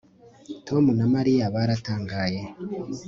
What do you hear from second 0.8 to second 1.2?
na